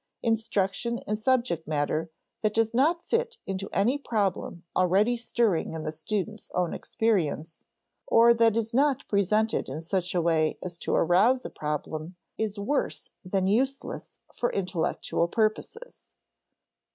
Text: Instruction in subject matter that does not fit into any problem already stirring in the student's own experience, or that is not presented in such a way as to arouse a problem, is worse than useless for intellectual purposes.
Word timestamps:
Instruction 0.23 0.97
in 1.05 1.15
subject 1.15 1.67
matter 1.67 2.09
that 2.41 2.55
does 2.55 2.73
not 2.73 3.05
fit 3.05 3.37
into 3.45 3.69
any 3.71 3.99
problem 3.99 4.63
already 4.75 5.15
stirring 5.15 5.73
in 5.75 5.83
the 5.83 5.91
student's 5.91 6.49
own 6.55 6.73
experience, 6.73 7.65
or 8.07 8.33
that 8.33 8.57
is 8.57 8.73
not 8.73 9.07
presented 9.07 9.69
in 9.69 9.79
such 9.83 10.15
a 10.15 10.21
way 10.23 10.57
as 10.63 10.75
to 10.77 10.95
arouse 10.95 11.45
a 11.45 11.51
problem, 11.51 12.15
is 12.35 12.57
worse 12.57 13.11
than 13.23 13.45
useless 13.45 14.17
for 14.33 14.51
intellectual 14.53 15.27
purposes. 15.27 16.15